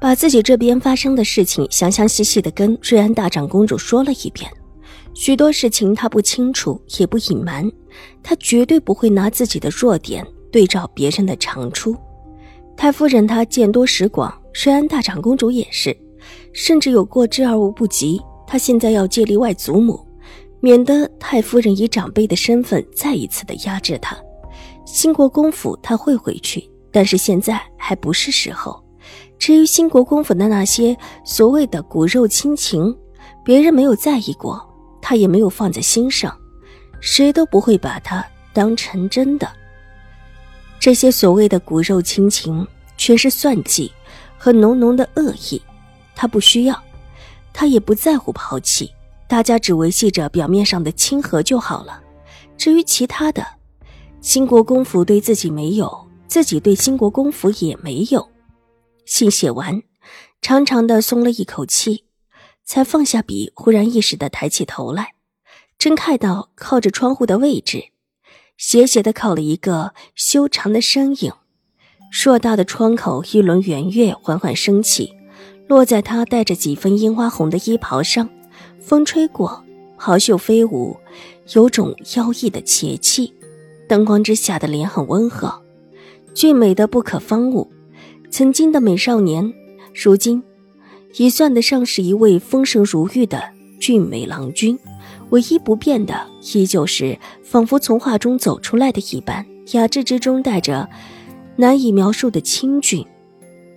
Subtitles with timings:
[0.00, 4.50] 把自己这边发生的事情详详细细的跟瑞安大长公主说了一遍，
[5.14, 7.70] 许多事情她不清楚也不隐瞒，
[8.22, 11.96] 她绝对不会拿自己的弱点对照别人的长处。
[12.76, 14.32] 太夫人她见多识广，
[14.64, 15.96] 瑞安大长公主也是，
[16.52, 18.20] 甚至有过之而无不及。
[18.46, 20.00] 她现在要借力外祖母，
[20.60, 24.16] 免得太夫人以长辈的身份再一次的压制她。
[24.86, 28.82] 兴国公府她会回去，但是现在还不是时候。
[29.38, 32.96] 至于兴国公府的那些所谓的骨肉亲情，
[33.44, 34.60] 别人没有在意过，
[35.00, 36.36] 他也没有放在心上，
[37.00, 39.48] 谁都不会把他当成真的。
[40.80, 43.92] 这些所谓的骨肉亲情，全是算计
[44.36, 45.62] 和浓浓的恶意，
[46.14, 46.82] 他不需要，
[47.52, 48.90] 他也不在乎抛弃，
[49.28, 52.00] 大家只维系着表面上的亲和就好了。
[52.56, 53.46] 至于其他的，
[54.20, 58.28] 兴国公府对自己没有，自己对兴国公府也没有。
[59.08, 59.82] 信写完，
[60.42, 62.04] 长长的松了一口气，
[62.62, 65.14] 才放下笔，忽然意识的抬起头来，
[65.78, 67.84] 真看到靠着窗户的位置，
[68.58, 71.32] 斜斜的靠了一个修长的身影。
[72.10, 75.14] 硕大的窗口，一轮圆月缓缓升起，
[75.68, 78.28] 落在他带着几分樱花红的衣袍上，
[78.78, 79.64] 风吹过，
[79.96, 80.98] 袍袖飞舞，
[81.54, 83.32] 有种妖异的邪气。
[83.88, 85.62] 灯光之下的脸很温和，
[86.34, 87.72] 俊美的不可方物。
[88.30, 89.52] 曾经的美少年，
[89.94, 90.42] 如今
[91.16, 93.42] 已算得上是一位风神如玉的
[93.80, 94.78] 俊美郎君。
[95.30, 100.88] 唯一不变的，依旧是仿佛从画中走出来的一般，雅致之中带着
[101.56, 103.04] 难以描述的清俊。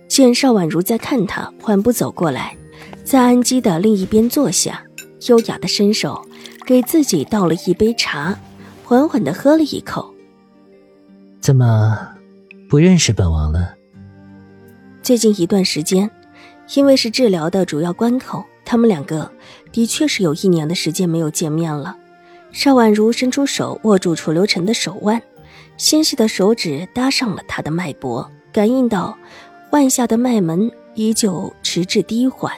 [0.08, 2.56] 见邵婉如在看他，缓步走过来，
[3.04, 4.82] 在安基的另一边坐下，
[5.28, 6.22] 优雅的伸手
[6.64, 8.38] 给自己倒了一杯茶，
[8.84, 10.14] 缓缓的喝了一口。
[11.40, 11.98] 怎么
[12.68, 13.74] 不认识本王了？
[15.02, 16.08] 最近一段时间，
[16.74, 19.28] 因为是治疗的主要关口，他们两个
[19.72, 21.96] 的确是有一年的时间没有见面了。
[22.52, 25.20] 邵婉如伸出手握住楚留臣的手腕，
[25.76, 29.18] 纤细的手指搭上了他的脉搏，感应到
[29.72, 32.52] 腕下的脉门依旧迟滞低缓，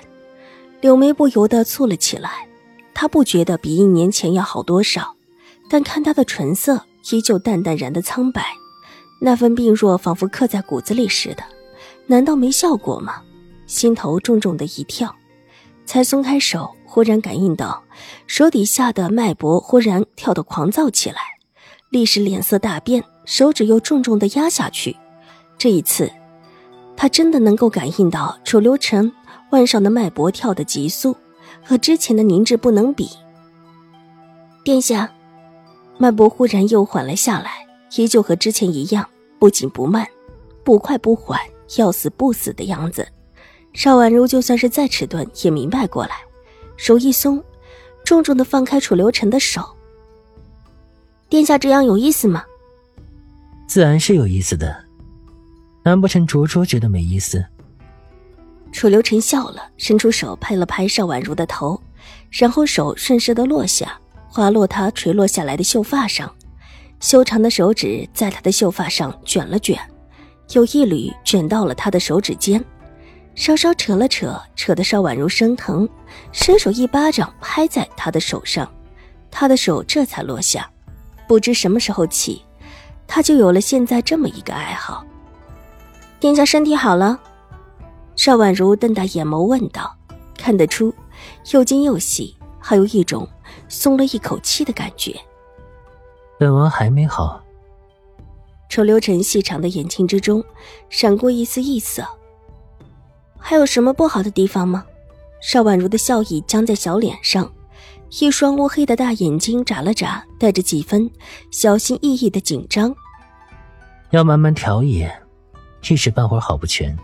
[0.83, 2.47] 柳眉不由得蹙了起来。
[2.93, 5.15] 他不觉得比一年前要好多少，
[5.71, 8.45] 但看他的唇色依旧淡淡然的苍白，
[9.23, 11.43] 那份病弱仿佛刻在骨子里似的。
[12.07, 13.23] 难道没效果吗？
[13.67, 15.15] 心头重重的一跳，
[15.87, 17.83] 才松开手，忽然感应到
[18.27, 21.17] 手底下的脉搏忽然跳得狂躁起来，
[21.89, 24.95] 立时脸色大变，手指又重重的压下去。
[25.57, 26.13] 这一次，
[26.95, 29.11] 他真的能够感应到楚留臣
[29.51, 31.17] 腕上的脉搏跳得急速，
[31.65, 33.09] 和之前的凝滞不能比。
[34.63, 35.11] 殿下，
[35.97, 37.67] 脉搏忽然又缓了下来，
[37.97, 40.07] 依旧和之前一样，不紧不慢，
[40.63, 41.41] 不快不缓。
[41.77, 43.07] 要死不死的样子，
[43.73, 46.17] 邵婉如就算是再迟钝，也明白过来，
[46.77, 47.43] 手一松，
[48.05, 49.63] 重重的放开楚留臣的手。
[51.29, 52.45] 殿下这样有意思吗？
[53.67, 54.85] 自然是有意思的，
[55.85, 57.45] 难不成卓卓觉得没意思？
[58.71, 61.81] 楚留臣笑了，伸出手拍了拍邵婉如的头，
[62.31, 63.99] 然后手顺势的落下，
[64.29, 66.33] 滑落她垂落下来的秀发上，
[67.01, 69.79] 修长的手指在她的秀发上卷了卷。
[70.53, 72.63] 有一缕卷到了他的手指尖，
[73.35, 75.89] 稍稍扯了扯，扯得邵婉如生疼，
[76.33, 78.71] 伸手一巴掌拍在他的手上，
[79.31, 80.71] 他的手这才落下。
[81.27, 82.45] 不知什么时候起，
[83.07, 85.05] 他就有了现在这么一个爱好。
[86.21, 87.19] 殿下身体好了？
[88.17, 89.97] 邵婉如瞪大眼眸问道，
[90.37, 90.95] 看得出
[91.53, 93.29] 又惊又喜，还有一种
[93.69, 95.19] 松了一口气的感觉。
[96.39, 97.44] 本王还没好。
[98.69, 100.43] 楚留臣细长的眼睛之中
[100.89, 102.05] 闪过一丝异色。
[103.39, 104.85] 还有什么不好的地方吗？
[105.43, 107.53] 邵婉如的笑意僵在小脸上，
[108.21, 111.11] 一双乌黑的大眼睛眨了眨，带着几分
[111.51, 112.95] 小心翼翼的紧张。
[114.11, 115.15] 要慢慢调也，
[115.89, 116.97] 一时半会儿好不全。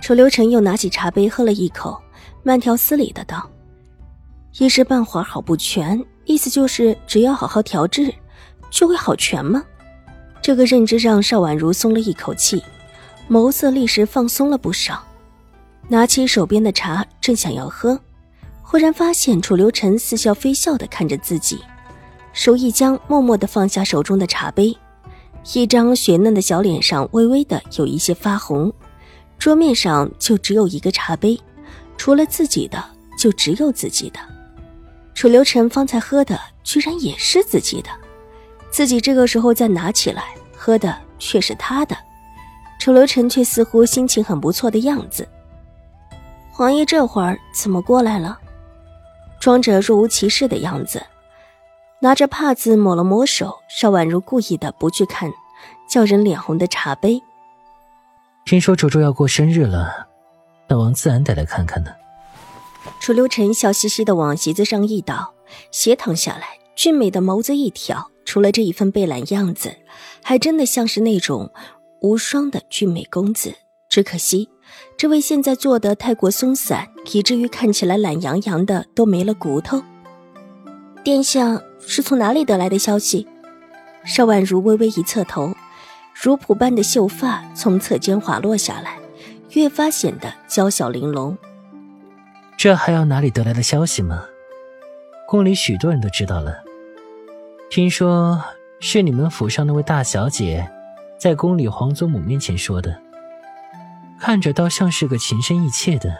[0.00, 2.00] 楚留臣又拿起茶杯喝了一口，
[2.42, 3.50] 慢条斯理的道
[4.58, 8.14] ：“一时半会儿好不全，意思就是只要好好调制，
[8.70, 9.62] 就会好全吗？”
[10.40, 12.62] 这个认知让邵婉如松了一口气，
[13.28, 15.02] 眸色立时放松了不少。
[15.88, 17.98] 拿起手边的茶，正想要喝，
[18.62, 21.58] 忽然发现楚留臣似笑非笑的看着自己，
[22.32, 24.76] 手一僵，默默的放下手中的茶杯，
[25.54, 28.72] 一张雪嫩的小脸上微微的有一些发红。
[29.38, 31.40] 桌面上就只有一个茶杯，
[31.96, 32.84] 除了自己的
[33.16, 34.18] 就只有自己的。
[35.14, 37.88] 楚留臣方才喝的居然也是自己的，
[38.70, 41.96] 自己这个时候再拿起来喝的却是他的。
[42.78, 45.28] 楚留臣却似乎心情很不错的样子。
[46.52, 48.38] 黄爷这会儿怎么过来了？
[49.40, 51.04] 装着若无其事的样子，
[52.00, 53.58] 拿着帕子抹了抹手。
[53.68, 55.32] 邵婉如故意的不去看，
[55.88, 57.22] 叫人脸红的茶杯。
[58.44, 60.08] 听说主主要过生日了，
[60.66, 61.90] 本王自然得来看看呢。
[62.98, 65.34] 楚留臣笑嘻嘻的往席子上一倒，
[65.70, 69.74] 斜躺下来，俊美的眸子一挑，除了这一份惫懒样子，
[70.22, 71.50] 还真的像是那种
[72.02, 73.54] 无双的俊美公子。
[73.88, 74.50] 只可惜。
[74.98, 79.82] 这位现在做的太过松散，以至于看起来懒洋洋的，都没了骨头。
[81.02, 83.26] 殿下是从哪里得来的消息？
[84.04, 85.54] 邵婉如微微一侧头，
[86.12, 88.98] 如瀑般的秀发从侧肩滑落下来，
[89.52, 91.34] 越发显得娇小玲珑。
[92.58, 94.26] 这还要哪里得来的消息吗？
[95.26, 96.67] 宫里许多人都知道了。
[97.70, 98.42] 听说
[98.80, 100.66] 是你们府上那位大小姐，
[101.18, 102.98] 在宫里皇祖母面前说的。
[104.18, 106.16] 看着倒像是个情深意切的，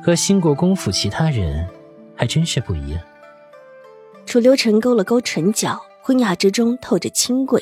[0.00, 1.68] 和兴国公府其他人
[2.16, 3.00] 还真是不一样。
[4.24, 7.60] 楚留臣勾了勾唇角，昏雅之中透着清贵。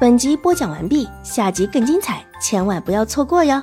[0.00, 3.62] 本集播讲完毕，下集更精彩，千万不要错过哟。